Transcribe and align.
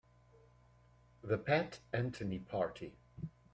The 1.21 1.37
Pat 1.37 1.79
Anthony 1.93 2.39
Party. 2.39 2.97